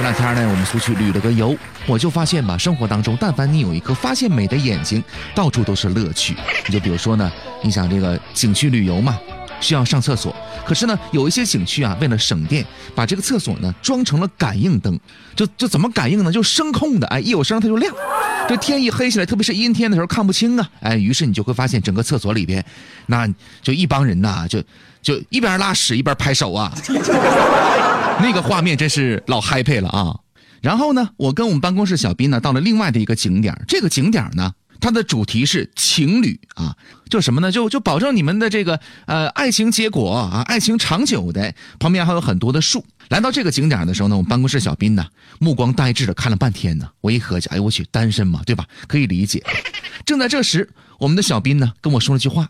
[0.00, 1.54] 这两天呢，我们出去旅了个游，
[1.86, 6.34] 我就发现吧，生活当中，但凡你有一颗发现美的眼睛，到处都是乐趣。
[6.66, 7.30] 你就比如说呢，
[7.62, 9.18] 你想这个景区旅游嘛，
[9.60, 10.34] 需要上厕所，
[10.64, 14.98] 可是呢，有一些景区啊，为了省电，把这个厕所呢装成了感应灯，
[15.36, 16.32] 就就怎么感应呢？
[16.32, 17.94] 就声控的，哎，一有声它就亮。
[18.50, 22.64] 这 天一黑起来，特别是阴天的时候看不清啊，哎，于是你就会发现整个厕所里边，
[23.06, 23.28] 那
[23.62, 24.60] 就一帮人呐，就
[25.00, 26.74] 就一边拉屎一边拍手啊，
[28.20, 30.16] 那个画面真是老 happy 了啊。
[30.60, 34.52] 然后呢，我跟我们办公室小斌呢到了另外的一个景点，这个景点呢。
[34.80, 36.76] 它的主题是情侣啊，
[37.08, 37.52] 就什么呢？
[37.52, 41.54] 就就保证你们的这个呃爱情结果啊，爱情长久的。
[41.78, 42.84] 旁边还有很多的树。
[43.08, 45.06] 来到这个景点的时候呢，我们办公室小斌呢
[45.38, 46.88] 目光呆滞的看了半天呢。
[47.00, 48.66] 我一合计，哎呦我去，单身嘛，对吧？
[48.86, 49.44] 可以理解。
[50.04, 52.48] 正在这时，我们的小斌呢跟我说了句话：“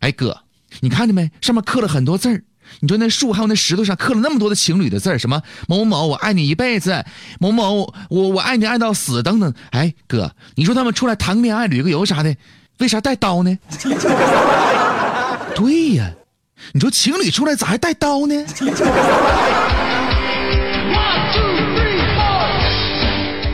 [0.00, 0.42] 哎哥，
[0.80, 1.30] 你看见没？
[1.40, 2.44] 上面刻了很多字儿。”
[2.80, 7.04] 你说那树还有那石头上刻了那么多的情侣的字，什么某某某我爱你一辈子，
[7.38, 9.52] 某某我我爱你爱到死等等。
[9.70, 12.34] 哎，哥，你说他们出来谈个恋爱、旅个游啥的，
[12.78, 13.58] 为啥带刀呢？
[15.54, 16.10] 对呀，
[16.72, 18.34] 你说情侣出来咋还带刀呢？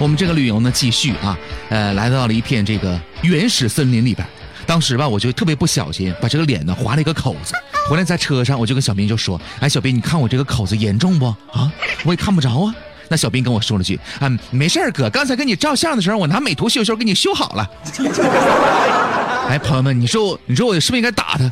[0.00, 4.26] 我们这个旅游呢继续啊，呃，来到了一片这个原始森林里边。
[4.66, 7.54] 当时吧，我就特别不小心，把这个脸呢划了一个口子。
[7.88, 11.26] 回来在车上，我就跟小斌就说：“哎，小斌，你看我这个口子严重不？
[11.52, 11.70] 啊，
[12.04, 12.74] 我也看不着啊。”
[13.08, 17.70] 那小斌跟我说了句：“嗯，没事哥，刚才跟你照相的时候，我拿美图秀秀给你修好了。”
[19.50, 21.50] 哎，朋友们，你说我你说我是不是应该打他？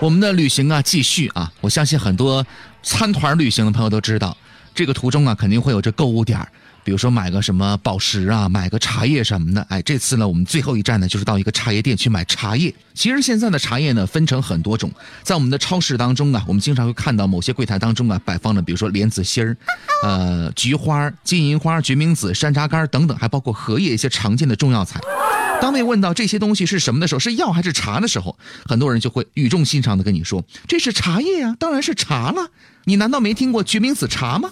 [0.00, 1.52] 我们的旅行啊，继续啊！
[1.60, 2.44] 我相信很多
[2.82, 4.34] 参团旅行的朋友都知道，
[4.74, 6.40] 这个途中啊，肯定会有这购物点
[6.82, 9.60] 比如说买个什么宝石啊，买个茶叶什么的。
[9.68, 12.74] 哎，这次呢，我们最后一站呢，就是到一个茶叶店去买茶叶。
[12.94, 14.90] 其实现在的茶叶呢，分成很多种，
[15.22, 19.56] 在我们的超市当中啊，我们经常会看到某些柜台当中啊，摆放的，比如说莲子心儿、
[20.02, 25.00] 呃菊花、金银花、决明子、山楂干等等，还包括荷叶一些常见的中药材。
[25.60, 32.48] 当被问到这些东西是什么的时候，是药还是茶的时候，很多人就会语重心长的跟你说：“这是茶叶呀，当然是茶了。
[32.84, 34.50] 你难道没听过决明子茶吗？”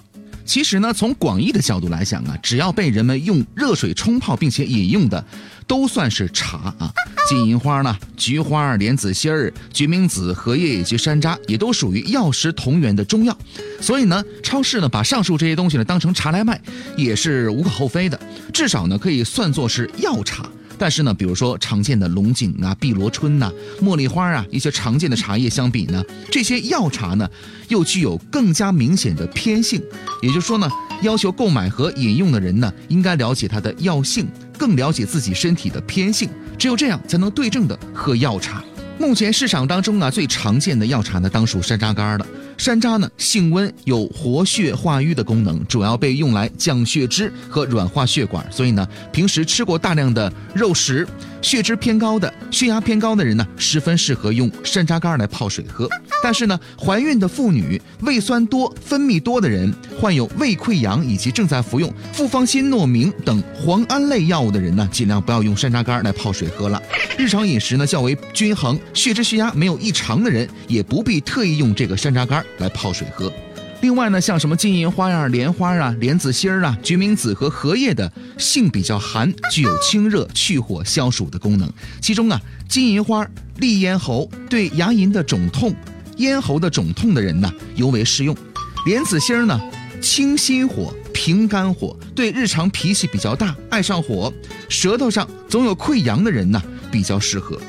[0.48, 5.22] 其实呢，从广义的角度来讲啊，只要被人们用热水冲泡并且饮用的，
[5.66, 6.90] 都算是茶啊。
[7.28, 13.36] 金银花呢、菊花、莲子心儿、决明子、荷叶以及山楂，也都属于药食同源的中药。
[13.78, 16.58] 所以呢，超市呢把上述这些东西呢当成茶来卖，
[16.96, 18.18] 也是无可厚非的，
[18.50, 20.48] 至少呢可以算作是药茶。
[20.78, 23.52] 但是呢，比如说常见的龙井啊、碧螺春呐、
[23.82, 27.28] 茉莉花啊一些常见的茶叶相比呢，这些药茶呢
[27.68, 29.82] 又具有更加明显的偏性。
[30.22, 30.70] 也就是说呢，
[31.02, 38.62] 要求购买和饮用的人呢，应该了解它的药性，更了解自己身体的偏性，只有这样才能对症的喝药茶。
[38.98, 42.26] 目前市场当中啊，最常见的药茶呢，当属山楂干了。
[42.58, 48.44] 山楂呢，性温，有活血化瘀的功能，主要被用来降血脂和软化血管。
[48.50, 51.06] 所以呢，平时吃过大量的肉食、
[51.40, 55.88] 血脂偏高的、血压偏高的人呢，十分适合用山楂干来泡水喝。
[56.20, 66.82] 但是呢，怀孕的妇女、胃酸多、分泌多的人、患有胃溃疡以及正在服用复方新诺明等磺胺类药物的人呢，尽量不要用山楂干来泡水喝了。
[67.16, 72.44] 日常饮食呢较为均衡、血脂血压没有异常的人，也不必特意用这个山楂干。
[72.58, 73.32] 来泡水喝。
[73.80, 81.72] 另外呢，像什么金银花呀、莲花啊、莲子心儿啊、决明子和荷叶的性比较寒，具有清热、去火、消暑的功能。
[82.00, 83.24] 其中啊，金银花
[83.58, 85.72] 利咽喉，对牙龈的肿痛、
[86.16, 88.36] 咽喉的肿痛的人呢尤为适用。
[88.84, 89.60] 莲子心儿呢，
[90.00, 94.32] 清心火、平肝火，对日常脾气比较大、爱上火、
[94.68, 96.60] 舌头上总有溃疡的人呢
[96.90, 97.60] 比较适合。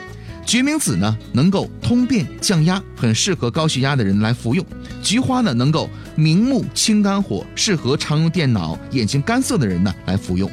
[0.49, 4.65] 决明子呢，能够通便降压，很适合高血压的人来服用。
[4.99, 10.49] 菊花呢，能够明目清肝火，适合常用电脑、眼睛干涩的人呢来服用。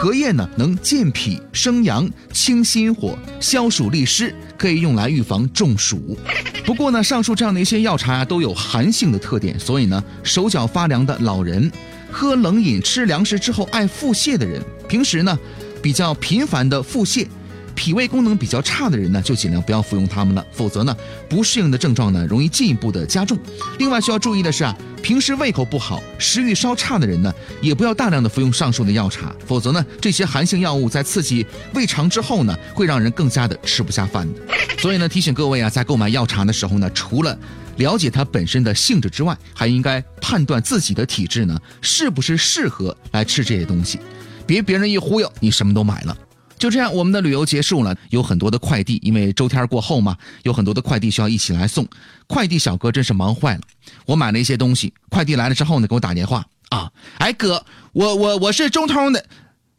[0.00, 6.16] 荷叶呢，能健脾生阳、清心火、消暑利湿，可以用来预防中暑。
[6.64, 11.70] 不过呢，上述这样的一些药茶啊，都有寒性的特点，所以呢，手脚发凉的老人、
[12.10, 15.38] 喝冷饮、吃凉食之后爱腹泻的人，平时呢
[15.82, 17.26] 比较频繁的腹泻。
[17.74, 20.96] 脾胃功能比较差的人呢，就尽量不要服用它们了，否则呢，
[21.28, 23.38] 不适应的症状呢，容易进一步的加重。
[23.78, 31.44] 另外需要注意的是啊，平时胃口不好、食欲稍差的人呢，也不要大量的服用上述的药茶，否则呢，这些寒性药物在刺激
[31.74, 34.40] 胃肠之后呢，会让人更加的吃不下饭的。
[34.78, 37.36] 所以呢，提醒各位啊，在购买药茶的时候呢，除了
[37.76, 43.98] 了解它本身的性质之外，还应该判断自己的体质呢，是不是适合来吃这些东西，
[44.46, 46.16] 别别人一忽悠，你什么都买了。
[46.58, 47.94] 就这样，我们的旅游结束了。
[48.10, 51.86] 有很多的快递，因为周天过后嘛，有很多的快递需要一起来送。
[52.26, 53.60] 快递小哥真是忙坏了。
[54.06, 59.24] 我买了一些东西，快递来了之后呢，给我打电话啊，哎哥，我我我是中通的，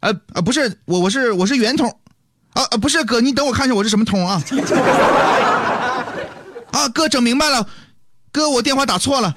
[0.00, 1.88] 呃呃不是，我我是我是圆通，
[2.52, 4.42] 啊啊不是哥，你等我看一下我是什么通啊。
[6.72, 7.66] 啊哥，整明白了，
[8.30, 9.34] 哥我电话打错了。